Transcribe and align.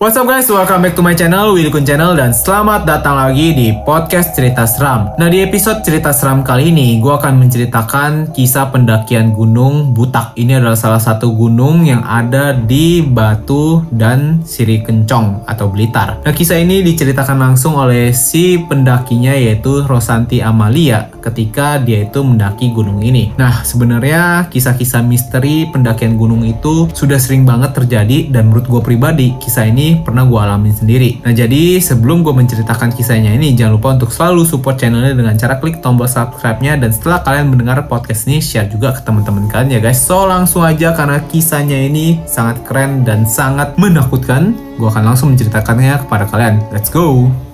What's 0.00 0.16
up 0.16 0.32
guys, 0.32 0.48
welcome 0.48 0.80
back 0.80 0.96
to 0.96 1.04
my 1.04 1.12
channel, 1.12 1.52
Willy 1.52 1.68
Channel 1.68 2.16
dan 2.16 2.32
selamat 2.32 2.88
datang 2.88 3.20
lagi 3.20 3.52
di 3.52 3.68
podcast 3.84 4.32
cerita 4.32 4.64
seram. 4.64 5.12
Nah 5.20 5.28
di 5.28 5.44
episode 5.44 5.84
cerita 5.84 6.08
seram 6.08 6.40
kali 6.40 6.72
ini, 6.72 6.96
gue 7.04 7.12
akan 7.12 7.36
menceritakan 7.36 8.32
kisah 8.32 8.72
pendakian 8.72 9.36
gunung 9.36 9.92
Butak. 9.92 10.32
Ini 10.40 10.56
adalah 10.56 10.80
salah 10.80 11.04
satu 11.04 11.36
gunung 11.36 11.84
yang 11.84 12.00
ada 12.00 12.56
di 12.56 13.04
Batu 13.04 13.84
dan 13.92 14.40
Siri 14.40 14.80
Kencong 14.80 15.44
atau 15.44 15.68
Blitar. 15.68 16.24
Nah 16.24 16.32
kisah 16.32 16.56
ini 16.56 16.80
diceritakan 16.80 17.36
langsung 17.36 17.76
oleh 17.76 18.16
si 18.16 18.56
pendakinya 18.56 19.36
yaitu 19.36 19.84
Rosanti 19.84 20.40
Amalia 20.40 21.12
ketika 21.20 21.76
dia 21.76 22.08
itu 22.08 22.24
mendaki 22.24 22.72
gunung 22.72 23.04
ini. 23.04 23.36
Nah 23.36 23.68
sebenarnya 23.68 24.48
kisah-kisah 24.48 25.04
misteri 25.04 25.68
pendakian 25.68 26.16
gunung 26.16 26.40
itu 26.48 26.88
sudah 26.96 27.20
sering 27.20 27.44
banget 27.44 27.76
terjadi 27.76 28.32
dan 28.32 28.48
menurut 28.48 28.64
gue 28.64 28.80
pribadi 28.80 29.36
kisah 29.36 29.68
ini 29.68 29.89
pernah 29.98 30.22
gue 30.22 30.38
alamin 30.38 30.70
sendiri. 30.70 31.18
Nah 31.26 31.34
jadi 31.34 31.82
sebelum 31.82 32.22
gue 32.22 32.30
menceritakan 32.30 32.94
kisahnya 32.94 33.34
ini 33.34 33.58
jangan 33.58 33.76
lupa 33.76 33.88
untuk 33.98 34.14
selalu 34.14 34.46
support 34.46 34.78
channelnya 34.78 35.18
dengan 35.18 35.34
cara 35.34 35.58
klik 35.58 35.82
tombol 35.82 36.06
subscribe-nya 36.06 36.78
dan 36.78 36.94
setelah 36.94 37.26
kalian 37.26 37.50
mendengar 37.50 37.82
podcast 37.90 38.30
ini 38.30 38.38
share 38.38 38.70
juga 38.70 38.94
ke 38.94 39.02
teman-teman 39.02 39.50
kalian 39.50 39.76
ya 39.76 39.80
guys. 39.82 39.98
So 39.98 40.24
langsung 40.30 40.62
aja 40.62 40.94
karena 40.94 41.18
kisahnya 41.26 41.78
ini 41.90 42.22
sangat 42.30 42.62
keren 42.62 43.02
dan 43.02 43.26
sangat 43.26 43.74
menakutkan, 43.74 44.54
gue 44.78 44.88
akan 44.88 45.14
langsung 45.14 45.34
menceritakannya 45.34 46.06
kepada 46.06 46.24
kalian. 46.30 46.62
Let's 46.70 46.88
go! 46.88 47.49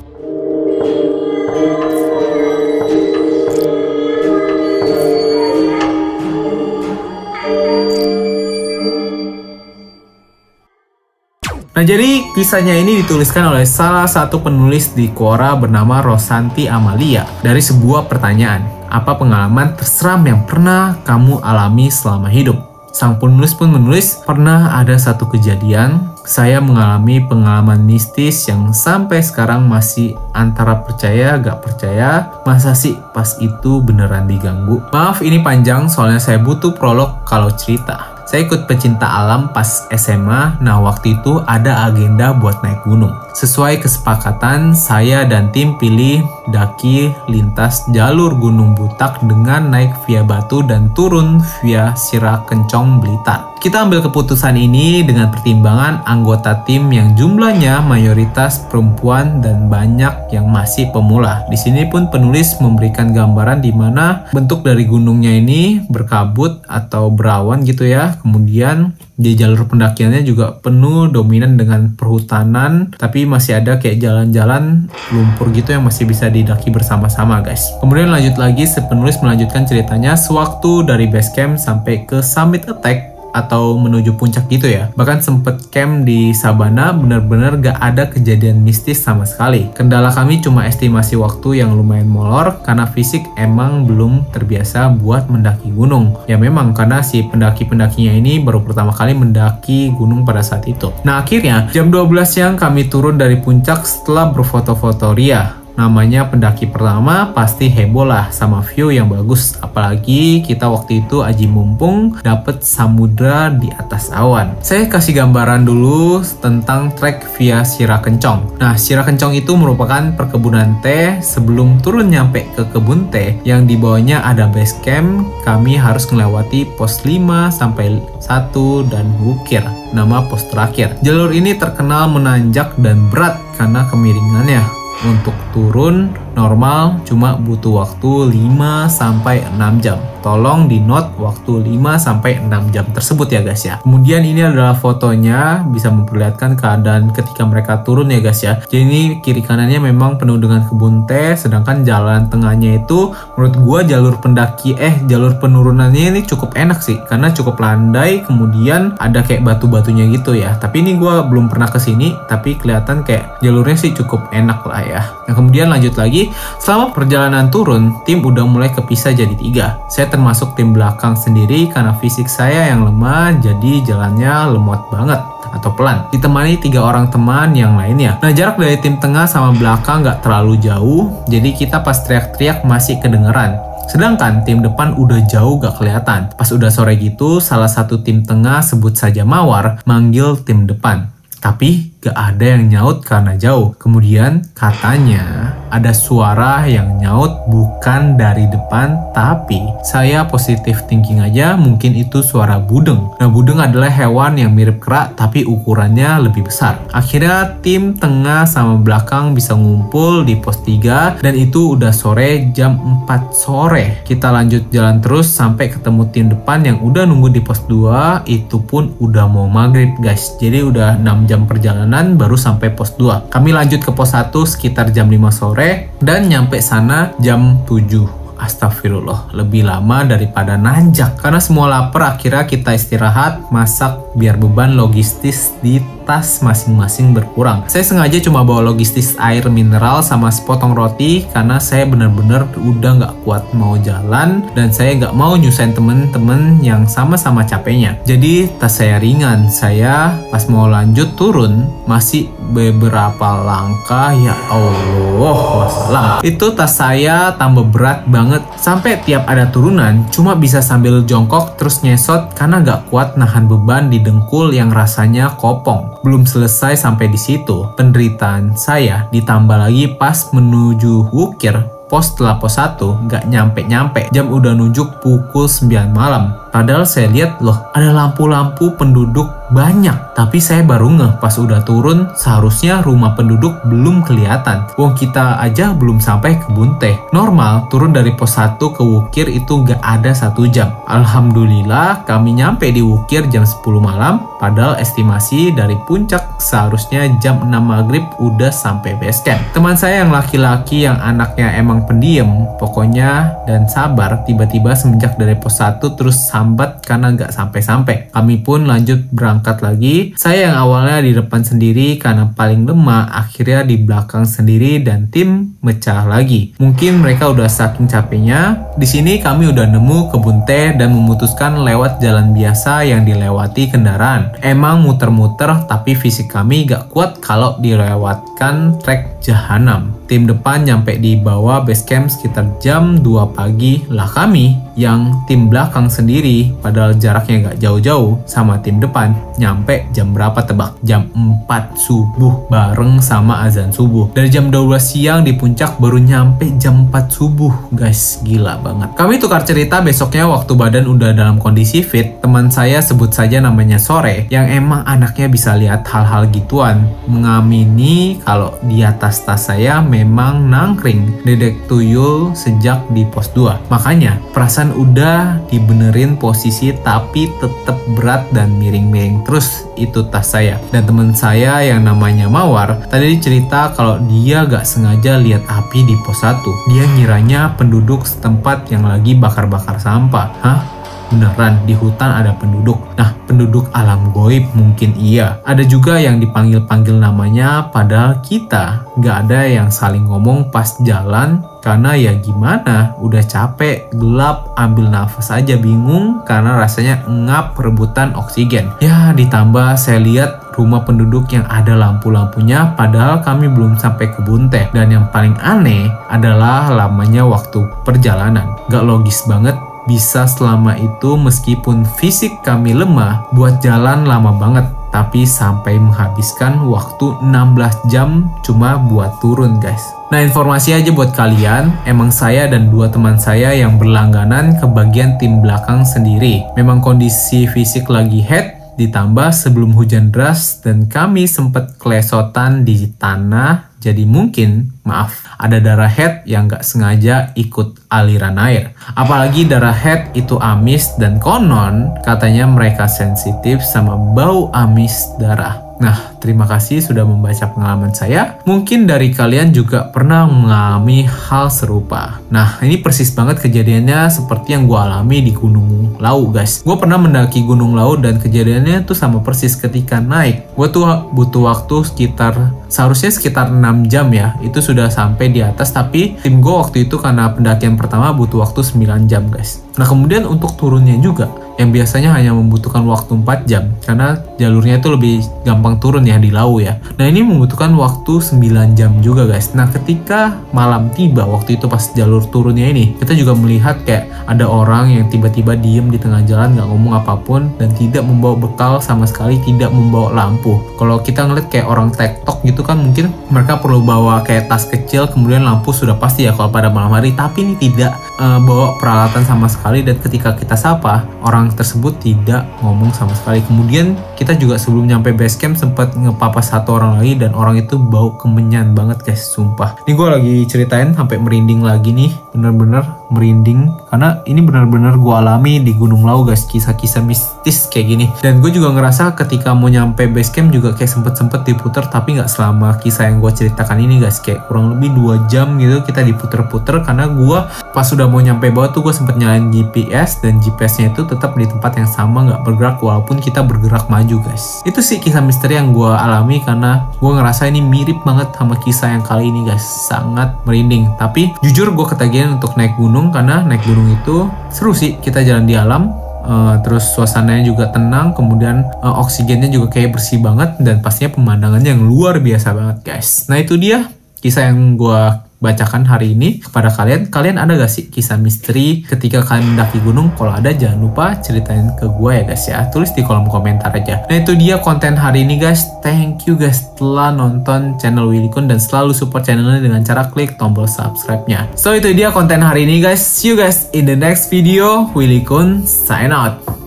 Jadi 11.86 12.34
kisahnya 12.34 12.74
ini 12.82 13.06
dituliskan 13.06 13.46
oleh 13.46 13.62
salah 13.62 14.10
satu 14.10 14.42
penulis 14.42 14.90
di 14.90 15.06
Quora 15.14 15.54
bernama 15.54 16.02
Rosanti 16.02 16.66
Amalia 16.66 17.22
dari 17.47 17.62
sebuah 17.62 18.11
pertanyaan. 18.11 18.91
Apa 18.91 19.14
pengalaman 19.14 19.78
terseram 19.78 20.27
yang 20.27 20.42
pernah 20.42 20.98
kamu 21.06 21.38
alami 21.46 21.86
selama 21.86 22.27
hidup? 22.27 22.58
Sang 22.91 23.22
penulis 23.22 23.55
pun 23.55 23.70
menulis, 23.70 24.19
pernah 24.24 24.72
ada 24.80 24.96
satu 24.96 25.30
kejadian, 25.30 26.11
saya 26.27 26.58
mengalami 26.58 27.22
pengalaman 27.22 27.84
mistis 27.84 28.48
yang 28.48 28.72
sampai 28.72 29.22
sekarang 29.22 29.68
masih 29.68 30.16
antara 30.34 30.80
percaya 30.80 31.36
gak 31.39 31.61
percaya, 31.61 32.34
masa 32.42 32.72
sih 32.74 32.98
pas 33.12 33.36
itu 33.39 33.84
beneran 33.84 34.27
diganggu? 34.27 34.83
Maaf 34.91 35.20
ini 35.20 35.44
panjang 35.44 35.86
soalnya 35.92 36.18
saya 36.18 36.41
butuh 36.41 36.72
prolog 36.74 37.20
kalau 37.28 37.52
cerita. 37.52 38.16
Saya 38.27 38.42
ikut 38.42 38.66
pecinta 38.66 39.06
alam 39.06 39.55
pas 39.55 39.86
SMA, 39.94 40.58
nah 40.58 40.82
waktu 40.82 41.14
itu 41.14 41.38
ada 41.46 41.86
agenda 41.86 42.34
buat 42.34 42.58
naik 42.58 42.83
gunung. 42.83 43.25
Sesuai 43.37 43.84
kesepakatan, 43.84 44.73
saya 44.73 45.29
dan 45.29 45.53
tim 45.53 45.77
pilih 45.77 46.25
daki 46.48 47.12
lintas 47.29 47.84
jalur 47.92 48.33
Gunung 48.33 48.73
Butak 48.73 49.20
dengan 49.29 49.69
naik 49.69 49.92
via 50.09 50.25
Batu 50.25 50.65
dan 50.65 50.89
turun 50.97 51.45
via 51.61 51.92
Sirah 51.92 52.48
Kencong 52.48 52.97
Blitar. 53.05 53.53
Kita 53.61 53.84
ambil 53.84 54.01
keputusan 54.01 54.57
ini 54.57 55.05
dengan 55.05 55.29
pertimbangan 55.29 56.09
anggota 56.09 56.64
tim 56.64 56.89
yang 56.89 57.12
jumlahnya 57.12 57.84
mayoritas 57.84 58.64
perempuan 58.73 59.45
dan 59.45 59.69
banyak 59.69 60.33
yang 60.33 60.48
masih 60.48 60.89
pemula. 60.89 61.45
Di 61.53 61.61
sini 61.61 61.84
pun 61.92 62.09
penulis 62.09 62.57
memberikan 62.64 63.12
gambaran 63.12 63.61
di 63.61 63.73
mana 63.77 64.33
bentuk 64.33 64.64
dari 64.64 64.89
gunungnya 64.89 65.37
ini 65.37 65.84
berkabut 65.92 66.64
atau 66.64 67.12
berawan 67.12 67.69
gitu 67.69 67.84
ya 67.84 68.17
kemudian 68.25 68.97
di 69.17 69.33
jalur 69.33 69.64
pendakiannya 69.64 70.22
juga 70.22 70.61
penuh 70.61 71.09
dominan 71.09 71.56
dengan 71.56 71.97
perhutanan 71.97 72.92
tapi 73.00 73.25
masih 73.25 73.58
ada 73.58 73.81
kayak 73.81 73.97
jalan-jalan 73.97 74.92
lumpur 75.08 75.48
gitu 75.56 75.73
yang 75.73 75.89
masih 75.89 76.05
bisa 76.05 76.28
didaki 76.28 76.69
bersama-sama 76.69 77.41
guys. 77.41 77.73
Kemudian 77.81 78.12
lanjut 78.12 78.36
lagi 78.36 78.69
sepenulis 78.69 79.17
melanjutkan 79.25 79.64
ceritanya 79.64 80.14
sewaktu 80.14 80.85
dari 80.85 81.08
base 81.08 81.33
camp 81.33 81.57
sampai 81.57 82.05
ke 82.05 82.20
summit 82.20 82.68
attack 82.68 83.15
atau 83.36 83.77
menuju 83.77 84.17
puncak 84.17 84.48
gitu 84.48 84.73
ya. 84.73 84.89
Bahkan 84.97 85.20
sempet 85.20 85.69
camp 85.69 86.08
di 86.08 86.33
Sabana 86.33 86.97
bener-bener 86.97 87.61
gak 87.61 87.77
ada 87.77 88.08
kejadian 88.08 88.64
mistis 88.64 89.05
sama 89.05 89.29
sekali. 89.29 89.69
Kendala 89.77 90.08
kami 90.08 90.41
cuma 90.41 90.64
estimasi 90.64 91.20
waktu 91.20 91.61
yang 91.61 91.77
lumayan 91.77 92.08
molor 92.08 92.64
karena 92.64 92.89
fisik 92.89 93.20
emang 93.36 93.85
belum 93.85 94.33
terbiasa 94.33 94.89
buat 94.96 95.29
mendaki 95.29 95.69
gunung. 95.77 96.17
Ya 96.25 96.41
memang 96.41 96.73
karena 96.73 97.05
si 97.05 97.20
pendaki-pendakinya 97.29 98.17
ini 98.17 98.41
baru 98.41 98.64
pertama 98.64 98.96
kali 98.96 99.13
mendaki 99.13 99.92
gunung 99.92 100.25
pada 100.25 100.41
saat 100.41 100.64
itu. 100.64 100.89
Nah 101.05 101.20
akhirnya 101.20 101.69
jam 101.77 101.92
12 101.92 102.08
siang 102.25 102.55
kami 102.57 102.89
turun 102.89 103.20
dari 103.20 103.36
puncak 103.36 103.85
setelah 103.85 104.33
berfoto-foto 104.33 105.13
ria 105.13 105.65
namanya 105.77 106.27
pendaki 106.27 106.67
pertama 106.67 107.31
pasti 107.37 107.69
heboh 107.69 108.09
lah 108.09 108.33
sama 108.33 108.64
view 108.64 108.91
yang 108.91 109.07
bagus. 109.13 109.55
Apalagi 109.61 110.42
kita 110.42 110.67
waktu 110.67 111.05
itu 111.05 111.20
aji 111.23 111.47
mumpung 111.47 112.17
dapet 112.25 112.64
samudra 112.64 113.53
di 113.53 113.69
atas 113.70 114.11
awan. 114.11 114.57
Saya 114.64 114.89
kasih 114.89 115.23
gambaran 115.23 115.69
dulu 115.69 116.25
tentang 116.41 116.91
trek 116.97 117.29
via 117.37 117.63
Sirah 117.63 118.01
Kencong. 118.01 118.57
Nah 118.59 118.75
Sirah 118.75 119.05
Kencong 119.05 119.37
itu 119.37 119.53
merupakan 119.55 120.17
perkebunan 120.17 120.81
teh 120.81 121.20
sebelum 121.20 121.79
turun 121.85 122.08
nyampe 122.08 122.48
ke 122.57 122.64
kebun 122.73 123.13
teh. 123.13 123.37
Yang 123.45 123.63
di 123.70 123.77
bawahnya 123.77 124.25
ada 124.25 124.48
base 124.48 124.75
camp. 124.83 125.29
Kami 125.45 125.79
harus 125.79 126.08
melewati 126.11 126.67
pos 126.75 127.07
5 127.07 127.53
sampai 127.55 128.03
1 128.19 128.91
dan 128.91 129.06
bukir. 129.23 129.62
Nama 129.94 130.26
pos 130.26 130.43
terakhir. 130.50 130.99
Jalur 131.06 131.31
ini 131.31 131.55
terkenal 131.55 132.11
menanjak 132.11 132.75
dan 132.81 133.06
berat 133.12 133.38
karena 133.55 133.87
kemiringannya 133.87 134.75
untuk 135.05 135.37
turun 135.52 136.14
normal 136.37 137.00
cuma 137.08 137.35
butuh 137.41 137.82
waktu 137.82 138.37
5 138.37 138.93
sampai 138.93 139.43
6 139.56 139.81
jam. 139.81 139.99
Tolong 140.20 140.67
di 140.67 140.82
note 140.82 141.17
waktu 141.23 141.64
5 141.64 141.97
sampai 141.97 142.43
6 142.44 142.75
jam 142.75 142.85
tersebut 142.93 143.31
ya 143.31 143.41
guys 143.41 143.62
ya. 143.64 143.81
Kemudian 143.81 144.20
ini 144.26 144.43
adalah 144.43 144.76
fotonya 144.76 145.64
bisa 145.64 145.88
memperlihatkan 145.88 146.58
keadaan 146.58 147.14
ketika 147.14 147.46
mereka 147.49 147.81
turun 147.81 148.12
ya 148.12 148.20
guys 148.20 148.43
ya. 148.44 148.61
Jadi 148.69 148.82
ini 148.82 149.00
kiri 149.25 149.41
kanannya 149.41 149.81
memang 149.81 150.20
penuh 150.20 150.37
dengan 150.37 150.67
kebun 150.67 151.08
teh 151.08 151.38
sedangkan 151.38 151.87
jalan 151.87 152.29
tengahnya 152.29 152.85
itu 152.85 153.14
menurut 153.38 153.55
gua 153.62 153.79
jalur 153.87 154.19
pendaki 154.19 154.76
eh 154.76 155.00
jalur 155.06 155.38
penurunannya 155.38 156.12
ini 156.12 156.20
cukup 156.26 156.58
enak 156.58 156.82
sih 156.82 156.99
karena 157.06 157.31
cukup 157.31 157.56
landai 157.62 158.26
kemudian 158.26 158.99
ada 158.99 159.23
kayak 159.23 159.46
batu-batunya 159.46 160.11
gitu 160.11 160.35
ya. 160.35 160.58
Tapi 160.58 160.82
ini 160.82 160.99
gua 160.99 161.23
belum 161.25 161.46
pernah 161.46 161.70
ke 161.70 161.79
sini 161.79 162.12
tapi 162.26 162.58
kelihatan 162.58 163.06
kayak 163.06 163.38
jalurnya 163.41 163.79
sih 163.79 163.94
cukup 163.94 164.26
enak 164.35 164.67
lah 164.67 164.82
ya. 164.82 165.02
Nah 165.31 165.35
kemudian 165.38 165.70
lanjut 165.70 165.94
lagi, 165.94 166.25
selama 166.62 166.94
perjalanan 166.94 167.50
turun, 167.50 167.94
tim 168.06 168.23
udah 168.23 168.47
mulai 168.47 168.70
kepisah 168.73 169.12
jadi 169.12 169.35
tiga. 169.37 169.81
Saya 169.91 170.09
termasuk 170.11 170.55
tim 170.55 170.73
belakang 170.73 171.14
sendiri 171.19 171.69
karena 171.70 171.94
fisik 171.99 172.31
saya 172.31 172.70
yang 172.70 172.87
lemah, 172.87 173.37
jadi 173.43 173.82
jalannya 173.85 174.56
lemot 174.56 174.87
banget 174.91 175.20
atau 175.56 175.70
pelan. 175.73 176.05
Ditemani 176.12 176.61
tiga 176.61 176.85
orang 176.85 177.09
teman 177.09 177.56
yang 177.56 177.75
lainnya. 177.75 178.20
Nah 178.20 178.31
jarak 178.35 178.61
dari 178.61 178.76
tim 178.79 179.00
tengah 179.00 179.25
sama 179.25 179.56
belakang 179.56 180.05
nggak 180.05 180.20
terlalu 180.20 180.61
jauh, 180.61 181.25
jadi 181.31 181.50
kita 181.56 181.81
pas 181.81 181.97
teriak-teriak 182.05 182.62
masih 182.69 183.00
kedengeran. 183.00 183.56
Sedangkan 183.87 184.43
tim 184.43 184.67
depan 184.67 184.99
udah 184.99 185.23
jauh 185.31 185.62
gak 185.62 185.79
kelihatan. 185.79 186.35
Pas 186.35 186.50
udah 186.50 186.75
sore 186.75 186.99
gitu, 186.99 187.38
salah 187.38 187.70
satu 187.70 188.03
tim 188.03 188.26
tengah 188.26 188.58
sebut 188.58 188.99
saja 188.99 189.23
Mawar 189.23 189.79
manggil 189.87 190.35
tim 190.43 190.67
depan. 190.67 191.06
Tapi 191.38 191.94
gak 192.06 192.14
ada 192.14 192.55
yang 192.55 192.70
nyaut 192.70 193.02
karena 193.02 193.34
jauh. 193.34 193.75
Kemudian 193.82 194.46
katanya 194.55 195.58
ada 195.75 195.90
suara 195.90 196.62
yang 196.70 197.02
nyaut 197.02 197.50
bukan 197.50 198.14
dari 198.14 198.46
depan 198.46 198.94
tapi 199.11 199.58
saya 199.82 200.22
positif 200.22 200.87
thinking 200.87 201.19
aja 201.19 201.58
mungkin 201.58 201.99
itu 201.99 202.22
suara 202.22 202.62
budeng. 202.62 203.11
Nah 203.19 203.26
budeng 203.26 203.58
adalah 203.58 203.90
hewan 203.90 204.38
yang 204.38 204.55
mirip 204.55 204.78
kerak 204.78 205.19
tapi 205.19 205.43
ukurannya 205.43 206.31
lebih 206.31 206.46
besar. 206.46 206.78
Akhirnya 206.94 207.58
tim 207.58 207.99
tengah 207.99 208.46
sama 208.46 208.78
belakang 208.78 209.34
bisa 209.34 209.58
ngumpul 209.58 210.22
di 210.22 210.38
pos 210.38 210.62
3 210.62 211.19
dan 211.19 211.34
itu 211.34 211.75
udah 211.75 211.90
sore 211.90 212.54
jam 212.54 212.78
4 213.08 213.34
sore. 213.34 214.06
Kita 214.06 214.31
lanjut 214.31 214.70
jalan 214.70 215.02
terus 215.02 215.26
sampai 215.26 215.75
ketemu 215.75 216.02
tim 216.14 216.26
depan 216.31 216.62
yang 216.62 216.78
udah 216.84 217.02
nunggu 217.02 217.34
di 217.34 217.42
pos 217.42 217.66
2 217.66 218.28
itu 218.31 218.62
pun 218.62 218.94
udah 219.02 219.26
mau 219.26 219.50
maghrib 219.50 219.90
guys. 219.98 220.38
Jadi 220.38 220.62
udah 220.62 221.00
6 221.00 221.26
jam 221.26 221.48
perjalanan 221.48 221.95
baru 222.20 222.37
sampai 222.37 222.76
pos 222.76 222.93
2. 223.00 223.32
Kami 223.32 223.56
lanjut 223.56 223.81
ke 223.81 223.90
pos 223.96 224.12
1 224.12 224.28
sekitar 224.44 224.93
jam 224.93 225.08
5 225.08 225.32
sore 225.32 225.56
sore 225.56 225.70
dan 226.04 226.28
nyampe 226.28 226.60
sana 226.60 227.16
jam 227.16 227.64
7 227.64 228.25
Astagfirullah, 228.36 229.32
lebih 229.32 229.64
lama 229.64 230.04
daripada 230.04 230.60
nanjak. 230.60 231.18
Karena 231.20 231.40
semua 231.40 231.66
lapar, 231.68 232.16
akhirnya 232.16 232.44
kita 232.44 232.76
istirahat, 232.76 233.48
masak 233.48 233.96
biar 234.16 234.36
beban 234.40 234.76
logistis 234.76 235.52
di 235.60 235.80
tas 236.06 236.38
masing-masing 236.40 237.10
berkurang. 237.12 237.66
Saya 237.66 237.82
sengaja 237.82 238.22
cuma 238.22 238.46
bawa 238.46 238.70
logistis 238.70 239.18
air 239.18 239.42
mineral 239.50 240.00
sama 240.06 240.30
sepotong 240.30 240.72
roti 240.72 241.26
karena 241.34 241.58
saya 241.58 241.82
bener-bener 241.84 242.46
udah 242.54 242.90
nggak 243.02 243.14
kuat 243.26 243.42
mau 243.52 243.74
jalan 243.82 244.46
dan 244.54 244.70
saya 244.70 244.94
nggak 244.94 245.12
mau 245.18 245.34
nyusahin 245.34 245.74
temen-temen 245.74 246.62
yang 246.62 246.86
sama-sama 246.86 247.42
capeknya. 247.42 247.98
Jadi 248.06 248.46
tas 248.62 248.78
saya 248.78 249.02
ringan. 249.02 249.50
Saya 249.50 250.14
pas 250.30 250.46
mau 250.46 250.70
lanjut 250.70 251.18
turun 251.18 251.66
masih 251.90 252.30
beberapa 252.54 253.42
langkah 253.42 254.14
ya 254.14 254.34
Allah 254.46 255.38
wassalam. 255.58 256.16
Itu 256.22 256.54
tas 256.54 256.78
saya 256.78 257.34
tambah 257.34 257.66
berat 257.66 258.06
banget 258.06 258.25
sampai 258.58 259.00
tiap 259.05 259.26
ada 259.31 259.46
turunan 259.49 260.06
cuma 260.14 260.34
bisa 260.34 260.58
sambil 260.58 261.02
jongkok 261.05 261.56
terus 261.58 261.81
nyesot 261.81 262.32
karena 262.34 262.62
gak 262.62 262.90
kuat 262.90 263.14
nahan 263.14 263.46
beban 263.46 263.88
di 263.93 264.02
dengkul 264.02 264.50
yang 264.52 264.70
rasanya 264.70 265.34
kopong. 265.38 266.00
Belum 266.02 266.26
selesai 266.26 266.78
sampai 266.78 267.11
di 267.11 267.19
situ, 267.19 267.69
penderitaan 267.75 268.55
saya 268.55 269.11
ditambah 269.11 269.58
lagi 269.58 269.94
pas 269.94 270.31
menuju 270.31 271.11
Wukir. 271.11 271.76
Pos 271.87 272.11
setelah 272.11 272.34
pos 272.43 272.58
1 272.58 273.06
nggak 273.06 273.31
nyampe-nyampe. 273.31 274.11
Jam 274.11 274.26
udah 274.34 274.58
nunjuk 274.58 274.99
pukul 274.99 275.46
9 275.46 275.70
malam 275.94 276.34
padahal 276.56 276.88
saya 276.88 277.12
lihat 277.12 277.37
loh 277.44 277.69
ada 277.76 277.93
lampu-lampu 277.93 278.73
penduduk 278.81 279.29
banyak. 279.53 279.94
Tapi 280.17 280.41
saya 280.41 280.64
baru 280.64 280.88
ngeh 280.97 281.12
pas 281.20 281.35
udah 281.37 281.61
turun 281.62 282.08
seharusnya 282.17 282.81
rumah 282.81 283.12
penduduk 283.12 283.61
belum 283.69 284.00
kelihatan. 284.03 284.64
Wong 284.81 284.97
kita 284.97 285.37
aja 285.38 285.76
belum 285.76 286.00
sampai 286.00 286.41
ke 286.41 286.49
Bunte. 286.50 286.97
Normal 287.12 287.69
turun 287.69 287.93
dari 287.93 288.17
pos 288.17 288.41
1 288.41 288.56
ke 288.56 288.82
Wukir 288.82 289.29
itu 289.29 289.61
nggak 289.61 289.81
ada 289.85 290.17
satu 290.17 290.49
jam. 290.49 290.73
Alhamdulillah 290.88 292.08
kami 292.08 292.41
nyampe 292.41 292.73
di 292.73 292.81
Wukir 292.81 293.29
jam 293.29 293.44
10 293.44 293.61
malam. 293.76 294.25
Padahal 294.41 294.81
estimasi 294.81 295.53
dari 295.53 295.76
puncak 295.85 296.41
seharusnya 296.41 297.08
jam 297.20 297.44
6 297.44 297.53
maghrib 297.53 298.05
udah 298.17 298.50
sampai 298.53 298.97
base 298.97 299.20
camp. 299.20 299.41
Teman 299.53 299.76
saya 299.76 300.05
yang 300.05 300.12
laki-laki 300.12 300.88
yang 300.88 300.97
anaknya 301.00 301.53
emang 301.56 301.85
pendiam 301.85 302.49
pokoknya 302.56 303.44
dan 303.44 303.69
sabar 303.69 304.25
tiba-tiba 304.25 304.73
semenjak 304.73 305.17
dari 305.20 305.37
pos 305.37 305.61
1 305.61 305.81
terus 305.97 306.17
sambat 306.46 306.87
karena 306.87 307.10
nggak 307.10 307.34
sampai-sampai. 307.34 308.14
Kami 308.14 308.46
pun 308.46 308.70
lanjut 308.70 309.10
berangkat 309.10 309.66
lagi. 309.66 310.14
Saya 310.14 310.54
yang 310.54 310.56
awalnya 310.62 311.02
di 311.02 311.10
depan 311.10 311.43
sendiri 311.43 311.98
karena 311.98 312.31
paling 312.31 312.62
lemah 312.62 313.10
akhirnya 313.10 313.66
di 313.66 313.82
belakang 313.82 314.22
sendiri 314.22 314.78
dan 314.78 315.10
tim 315.10 315.58
mecah 315.58 316.06
lagi. 316.06 316.54
Mungkin 316.62 317.02
mereka 317.02 317.34
udah 317.34 317.50
saking 317.50 317.90
capeknya. 317.90 318.70
Di 318.78 318.87
sini 318.87 319.19
kami 319.19 319.50
udah 319.50 319.66
nemu 319.66 320.14
kebun 320.14 320.46
teh 320.46 320.78
dan 320.78 320.94
memutuskan 320.94 321.66
lewat 321.66 321.98
jalan 321.98 322.31
biasa 322.31 322.87
yang 322.87 323.02
dilewati 323.02 323.75
kendaraan. 323.75 324.38
Emang 324.38 324.87
muter-muter 324.87 325.66
tapi 325.66 325.98
fisik 325.98 326.31
kami 326.31 326.70
gak 326.70 326.94
kuat 326.94 327.19
kalau 327.19 327.58
dilewatkan 327.58 328.78
trek 328.78 329.19
jahanam 329.19 329.95
tim 330.06 330.26
depan 330.26 330.62
nyampe 330.62 330.99
di 330.99 331.19
bawah 331.19 331.67
base 331.67 331.82
camp 331.82 332.06
sekitar 332.11 332.47
jam 332.62 333.03
2 333.03 333.35
pagi 333.35 333.82
lah 333.91 334.06
kami 334.06 334.67
yang 334.76 335.25
tim 335.25 335.49
belakang 335.49 335.88
sendiri 335.88 336.53
padahal 336.61 336.94
jaraknya 337.00 337.50
gak 337.50 337.58
jauh-jauh 337.58 338.20
sama 338.29 338.61
tim 338.61 338.79
depan. 338.79 339.17
Nyampe 339.41 339.88
jam 339.93 340.12
berapa 340.12 340.44
tebak? 340.44 340.76
Jam 340.85 341.08
4 341.17 341.76
subuh 341.76 342.49
bareng 342.53 343.00
sama 343.00 343.44
azan 343.49 343.73
subuh. 343.73 344.12
Dari 344.12 344.29
jam 344.29 344.53
12 344.53 344.76
siang 344.81 345.20
di 345.25 345.32
puncak 345.32 345.81
baru 345.81 345.97
nyampe 346.00 346.56
jam 346.61 346.88
4 346.93 347.08
subuh. 347.08 347.73
Guys 347.73 348.20
gila 348.23 348.61
banget. 348.61 348.93
Kami 348.97 349.17
tukar 349.17 349.44
cerita 349.44 349.81
besoknya 349.81 350.29
waktu 350.29 350.53
badan 350.53 350.85
udah 350.88 351.17
dalam 351.17 351.41
kondisi 351.41 351.81
fit. 351.81 352.20
Teman 352.20 352.53
saya 352.53 352.81
sebut 352.85 353.12
saja 353.12 353.41
namanya 353.41 353.81
Sore 353.81 354.29
yang 354.29 354.44
emang 354.49 354.85
anaknya 354.85 355.26
bisa 355.32 355.56
lihat 355.56 355.88
hal-hal 355.88 356.29
gituan. 356.29 356.85
Mengamini 357.08 358.20
kalau 358.25 358.56
di 358.61 358.85
atas 358.85 359.25
tas 359.25 359.49
saya 359.49 359.81
memang 359.96 360.52
nangkring 360.52 361.25
dedek 361.25 361.64
tuyul 361.64 362.37
sejak 362.37 362.84
di 362.93 363.08
pos 363.08 363.32
2. 363.32 363.72
Makanya 363.72 364.20
perasaan 364.37 364.76
udah 364.76 365.40
dibenerin 365.48 366.20
posisi 366.20 366.76
tapi 366.84 367.32
tetap 367.40 367.81
berat 367.96 368.28
dan 368.37 368.52
miring-miring 368.60 369.25
terus 369.25 369.64
itu 369.81 370.04
tas 370.12 370.28
saya. 370.28 370.60
Dan 370.69 370.84
teman 370.84 371.16
saya 371.16 371.64
yang 371.64 371.81
namanya 371.81 372.28
Mawar 372.28 372.84
tadi 372.93 373.16
cerita 373.16 373.72
kalau 373.72 373.96
dia 374.04 374.44
gak 374.44 374.69
sengaja 374.69 375.16
lihat 375.16 375.48
api 375.48 375.88
di 375.88 375.96
pos 376.04 376.20
1. 376.20 376.44
Dia 376.69 376.84
ngiranya 376.96 377.56
penduduk 377.56 378.04
setempat 378.04 378.69
yang 378.69 378.84
lagi 378.84 379.16
bakar-bakar 379.16 379.81
sampah. 379.81 380.28
Hah? 380.44 380.75
Beneran 381.11 381.62
di 381.64 381.75
hutan 381.76 382.23
ada 382.23 382.32
penduduk. 382.37 382.79
Nah, 382.97 383.14
penduduk 383.26 383.69
alam 383.75 384.11
goib 384.14 384.47
mungkin 384.55 384.94
iya. 384.97 385.43
Ada 385.44 385.67
juga 385.67 385.99
yang 385.99 386.23
dipanggil-panggil 386.23 386.97
namanya 386.97 387.69
padahal 387.70 388.23
kita 388.23 388.87
nggak 388.97 389.17
ada 389.29 389.41
yang 389.47 389.69
saling 389.69 390.06
ngomong 390.06 390.50
pas 390.50 390.79
jalan. 390.82 391.43
Karena 391.67 391.99
ya 391.99 392.14
gimana 392.14 392.94
udah 393.03 393.26
capek 393.26 393.91
gelap 393.91 394.55
ambil 394.55 394.87
nafas 394.87 395.35
aja 395.35 395.58
bingung. 395.58 396.23
Karena 396.23 396.62
rasanya 396.62 397.03
ngap 397.11 397.58
rebutan 397.58 398.14
oksigen. 398.14 398.70
Ya 398.79 399.11
ditambah 399.11 399.75
saya 399.75 399.99
lihat 399.99 400.47
rumah 400.56 400.82
penduduk 400.82 401.29
yang 401.31 401.44
ada 401.53 401.76
lampu-lampunya 401.76 402.73
padahal 402.75 403.20
kami 403.20 403.47
belum 403.53 403.76
sampai 403.76 404.08
ke 404.08 404.25
Bunte 404.25 404.73
dan 404.73 404.88
yang 404.88 405.06
paling 405.12 405.37
aneh 405.44 405.93
adalah 406.08 406.73
lamanya 406.73 407.29
waktu 407.29 407.69
perjalanan. 407.85 408.56
Gak 408.73 408.82
logis 408.88 409.23
banget 409.29 409.55
bisa 409.86 410.26
selama 410.26 410.74
itu 410.76 411.14
meskipun 411.14 411.86
fisik 411.96 412.42
kami 412.42 412.74
lemah 412.74 413.30
buat 413.32 413.62
jalan 413.62 414.04
lama 414.04 414.34
banget 414.34 414.66
tapi 414.90 415.28
sampai 415.28 415.78
menghabiskan 415.78 416.66
waktu 416.66 417.20
16 417.20 417.92
jam 417.92 418.32
cuma 418.40 418.80
buat 418.80 419.18
turun 419.20 419.60
guys. 419.62 419.96
Nah 420.08 420.22
informasi 420.22 420.72
aja 420.72 420.88
buat 420.94 421.12
kalian, 421.12 421.84
emang 421.84 422.14
saya 422.14 422.46
dan 422.46 422.70
dua 422.70 422.88
teman 422.88 423.18
saya 423.18 423.52
yang 423.52 423.76
berlangganan 423.76 424.56
ke 424.56 424.66
bagian 424.70 425.18
tim 425.18 425.42
belakang 425.42 425.82
sendiri. 425.82 426.46
Memang 426.54 426.78
kondisi 426.78 427.44
fisik 427.44 427.90
lagi 427.90 428.22
head, 428.22 428.56
ditambah 428.78 429.32
sebelum 429.32 429.74
hujan 429.74 430.12
deras 430.12 430.60
dan 430.62 430.86
kami 430.86 431.24
sempat 431.24 431.80
kelesotan 431.80 432.62
di 432.62 432.92
tanah 432.96 433.65
jadi 433.76 434.08
mungkin, 434.08 434.73
maaf, 434.88 435.26
ada 435.37 435.61
darah 435.61 435.90
head 435.90 436.25
yang 436.25 436.49
gak 436.49 436.64
sengaja 436.64 437.37
ikut 437.37 437.87
aliran 437.93 438.40
air. 438.40 438.73
Apalagi 438.96 439.44
darah 439.44 439.75
head 439.75 440.17
itu 440.17 440.40
amis 440.40 440.96
dan 440.96 441.20
konon 441.20 441.93
katanya 442.00 442.49
mereka 442.49 442.88
sensitif 442.88 443.61
sama 443.61 443.94
bau 443.94 444.49
amis 444.56 445.12
darah. 445.20 445.65
Nah, 445.76 446.17
terima 446.19 446.49
kasih 446.49 446.81
sudah 446.81 447.05
membaca 447.05 447.52
pengalaman 447.52 447.93
saya. 447.93 448.40
Mungkin 448.49 448.88
dari 448.88 449.12
kalian 449.12 449.52
juga 449.52 449.93
pernah 449.93 450.25
mengalami 450.25 451.05
hal 451.05 451.52
serupa. 451.52 452.20
Nah, 452.32 452.56
ini 452.64 452.81
persis 452.81 453.12
banget 453.12 453.44
kejadiannya 453.44 454.08
seperti 454.08 454.56
yang 454.56 454.64
gue 454.64 454.78
alami 454.78 455.20
di 455.20 455.32
Gunung 455.37 456.00
Lau, 456.00 456.32
guys. 456.32 456.64
Gue 456.64 456.76
pernah 456.81 456.96
mendaki 456.96 457.44
Gunung 457.44 457.76
Lau 457.76 457.96
dan 458.00 458.17
kejadiannya 458.17 458.88
tuh 458.88 458.96
sama 458.96 459.20
persis 459.20 459.56
ketika 459.56 460.00
naik. 460.00 460.49
Gue 460.56 460.69
tuh 460.73 460.84
butuh 461.12 461.52
waktu 461.52 461.84
sekitar, 461.84 462.56
seharusnya 462.72 463.12
sekitar 463.12 463.52
6 463.52 463.88
jam 463.93 464.08
ya. 464.12 464.32
Itu 464.40 464.65
sudah 464.65 464.89
sampai 464.89 465.29
di 465.29 465.44
atas, 465.44 465.77
tapi 465.77 466.17
tim 466.24 466.41
gue 466.41 466.55
waktu 466.56 466.89
itu 466.89 466.96
karena 466.96 467.29
pendakian 467.32 467.77
pertama 467.77 468.17
butuh 468.17 468.44
waktu 468.44 468.65
9 468.65 469.05
jam, 469.08 469.29
guys. 469.29 469.60
Nah, 469.77 469.84
kemudian 469.84 470.24
untuk 470.24 470.56
turunnya 470.56 470.96
juga, 471.05 471.29
yang 471.56 471.72
biasanya 471.72 472.13
hanya 472.13 472.36
membutuhkan 472.36 472.84
waktu 472.84 473.17
4 473.17 473.48
jam 473.48 473.72
karena 473.84 474.20
jalurnya 474.36 474.77
itu 474.79 474.89
lebih 474.93 475.15
gampang 475.43 475.81
turun 475.81 476.05
ya 476.05 476.20
di 476.20 476.29
lau 476.29 476.60
ya. 476.60 476.77
Nah 477.01 477.06
ini 477.08 477.25
membutuhkan 477.25 477.72
waktu 477.77 478.20
9 478.20 478.77
jam 478.77 478.93
juga 479.01 479.25
guys. 479.25 479.56
Nah 479.56 479.69
ketika 479.72 480.36
malam 480.53 480.93
tiba 480.93 481.25
waktu 481.25 481.56
itu 481.56 481.67
pas 481.67 481.82
jalur 481.96 482.25
turunnya 482.29 482.69
ini 482.69 482.96
kita 483.01 483.17
juga 483.17 483.32
melihat 483.32 483.81
kayak 483.89 484.08
ada 484.29 484.44
orang 484.44 484.93
yang 484.93 485.06
tiba-tiba 485.08 485.56
diem 485.56 485.89
di 485.89 485.96
tengah 485.96 486.22
jalan 486.29 486.55
nggak 486.56 486.69
ngomong 486.69 486.93
apa 486.96 487.15
pun 487.19 487.48
dan 487.56 487.72
tidak 487.75 488.05
membawa 488.05 488.36
bekal 488.36 488.72
sama 488.79 489.08
sekali 489.08 489.41
tidak 489.43 489.72
membawa 489.72 490.13
lampu. 490.13 490.60
Kalau 490.77 491.01
kita 491.01 491.25
ngeliat 491.25 491.48
kayak 491.48 491.67
orang 491.67 491.89
tektok 491.93 492.44
gitu 492.44 492.60
kan 492.60 492.77
mungkin 492.77 493.08
mereka 493.32 493.58
perlu 493.58 493.81
bawa 493.81 494.20
kayak 494.22 494.46
tas 494.53 494.69
kecil 494.69 495.08
kemudian 495.08 495.43
lampu 495.43 495.72
sudah 495.72 495.96
pasti 495.96 496.29
ya 496.29 496.36
kalau 496.36 496.53
pada 496.53 496.69
malam 496.69 496.93
hari 496.93 497.17
tapi 497.17 497.43
ini 497.43 497.55
tidak 497.56 497.96
uh, 498.20 498.39
bawa 498.43 498.77
peralatan 498.77 499.25
sama 499.25 499.48
sekali 499.48 499.81
dan 499.81 499.96
ketika 499.98 500.36
kita 500.36 500.55
sapa 500.55 501.06
orang 501.25 501.45
orang 501.46 501.55
tersebut 501.55 501.94
tidak 502.03 502.43
ngomong 502.58 502.91
sama 502.91 503.15
sekali. 503.15 503.38
Kemudian 503.46 503.94
kita 504.19 504.34
juga 504.34 504.58
sebelum 504.58 504.91
nyampe 504.91 505.15
base 505.15 505.38
camp 505.38 505.55
sempat 505.55 505.94
ngepapa 505.94 506.43
satu 506.43 506.74
orang 506.74 506.98
lagi 506.98 507.15
dan 507.15 507.38
orang 507.38 507.62
itu 507.62 507.79
bau 507.79 508.19
kemenyan 508.19 508.74
banget 508.74 509.06
guys, 509.06 509.31
sumpah. 509.31 509.79
Ini 509.86 509.94
gue 509.94 510.08
lagi 510.10 510.34
ceritain 510.50 510.91
sampai 510.91 511.22
merinding 511.22 511.62
lagi 511.62 511.94
nih, 511.94 512.11
bener-bener 512.35 512.83
merinding. 513.11 513.73
Karena 513.91 514.21
ini 514.27 514.41
benar-benar 514.43 514.99
gue 514.99 515.15
alami 515.15 515.63
di 515.63 515.73
Gunung 515.75 516.05
Lau 516.07 516.27
guys. 516.27 516.47
Kisah-kisah 516.47 517.03
mistis 517.03 517.67
kayak 517.71 517.87
gini. 517.87 518.07
Dan 518.21 518.43
gue 518.43 518.51
juga 518.51 518.73
ngerasa 518.75 519.15
ketika 519.15 519.55
mau 519.55 519.71
nyampe 519.71 520.07
base 520.11 520.33
camp 520.33 520.51
juga 520.53 520.75
kayak 520.75 520.91
sempet-sempet 520.91 521.47
diputer 521.47 521.87
tapi 521.87 522.19
nggak 522.19 522.31
selama 522.31 522.77
kisah 522.83 523.11
yang 523.11 523.23
gue 523.23 523.33
ceritakan 523.33 523.79
ini 523.83 524.03
guys. 524.03 524.19
Kayak 524.23 524.47
kurang 524.51 524.77
lebih 524.77 524.95
dua 524.95 525.15
jam 525.31 525.57
gitu 525.59 525.83
kita 525.83 526.03
diputer-puter. 526.03 526.83
Karena 526.83 527.07
gue 527.11 527.39
pas 527.73 527.87
sudah 527.87 528.09
mau 528.09 528.21
nyampe 528.23 528.49
bawah 528.51 528.73
tuh 528.73 528.83
gue 528.87 528.95
sempet 528.95 529.21
nyalain 529.21 529.53
GPS 529.53 530.25
dan 530.25 530.39
GPS-nya 530.43 530.93
itu 530.97 531.05
tetap 531.07 531.37
di 531.37 531.47
tempat 531.47 531.77
yang 531.77 531.89
sama 531.89 532.27
nggak 532.27 532.43
bergerak 532.43 532.77
walaupun 532.81 533.21
kita 533.23 533.45
bergerak 533.45 533.87
maju 533.93 534.17
guys. 534.25 534.61
Itu 534.65 534.81
sih 534.83 534.99
kisah 534.99 535.23
misteri 535.23 535.59
yang 535.59 535.71
gue 535.71 535.89
alami 535.89 536.43
karena 536.43 536.89
gue 536.97 537.13
ngerasa 537.13 537.49
ini 537.49 537.61
mirip 537.63 538.03
banget 538.03 538.33
sama 538.35 538.57
kisah 538.59 538.93
yang 538.97 539.05
kali 539.05 539.29
ini 539.29 539.47
guys. 539.47 539.63
Sangat 539.63 540.35
merinding. 540.49 540.89
Tapi 540.97 541.37
jujur 541.45 541.71
gue 541.73 541.87
ketagihan 541.87 542.37
untuk 542.37 542.57
naik 542.57 542.75
gunung 542.97 543.12
karena 543.12 543.45
naik 543.45 543.61
gunung 543.69 543.93
itu 543.93 544.25
seru 544.49 544.73
sih 544.73 544.97
kita 545.05 545.21
jalan 545.21 545.45
di 545.45 545.53
alam 545.53 545.93
Uh, 546.26 546.59
terus 546.59 546.91
suasananya 546.91 547.47
juga 547.47 547.71
tenang, 547.71 548.11
kemudian 548.11 548.67
uh, 548.83 548.99
oksigennya 548.99 549.47
juga 549.47 549.79
kayak 549.79 549.95
bersih 549.95 550.19
banget 550.19 550.59
dan 550.59 550.83
pastinya 550.83 551.15
pemandangannya 551.15 551.79
yang 551.79 551.87
luar 551.87 552.19
biasa 552.19 552.50
banget 552.50 552.76
guys. 552.83 553.31
Nah 553.31 553.38
itu 553.38 553.55
dia 553.55 553.87
kisah 554.19 554.50
yang 554.50 554.75
gue 554.75 555.03
bacakan 555.38 555.85
hari 555.85 556.16
ini 556.16 556.40
kepada 556.40 556.73
kalian. 556.73 557.09
Kalian 557.12 557.37
ada 557.37 557.57
gak 557.57 557.71
sih 557.71 557.88
kisah 557.93 558.16
misteri 558.16 558.85
ketika 558.85 559.23
kalian 559.25 559.55
mendaki 559.55 559.78
gunung? 559.85 560.12
Kalau 560.16 560.33
ada 560.33 560.50
jangan 560.52 560.81
lupa 560.81 561.16
ceritain 561.21 561.73
ke 561.76 561.87
gue 561.88 562.12
ya 562.12 562.23
guys 562.25 562.45
ya. 562.49 562.59
Tulis 562.73 562.93
di 562.97 563.02
kolom 563.05 563.28
komentar 563.28 563.73
aja. 563.73 564.05
Nah 564.09 564.16
itu 564.16 564.33
dia 564.37 564.59
konten 564.61 564.97
hari 564.97 565.25
ini 565.25 565.37
guys. 565.37 565.69
Thank 565.85 566.26
you 566.26 566.35
guys 566.35 566.73
telah 566.75 567.12
nonton 567.12 567.76
channel 567.78 568.09
Willy 568.11 568.33
Kun 568.33 568.49
dan 568.49 568.59
selalu 568.59 568.97
support 568.97 569.25
channelnya 569.25 569.62
dengan 569.62 569.85
cara 569.85 570.09
klik 570.09 570.40
tombol 570.40 570.66
subscribe-nya. 570.66 571.49
So 571.55 571.76
itu 571.76 571.93
dia 571.93 572.11
konten 572.11 572.43
hari 572.43 572.64
ini 572.64 572.83
guys. 572.83 573.00
See 573.05 573.33
you 573.33 573.37
guys 573.38 573.71
in 573.76 573.87
the 573.87 573.97
next 573.97 574.28
video. 574.33 574.88
Willy 574.97 575.23
Kun 575.23 575.62
sign 575.64 576.11
out. 576.11 576.66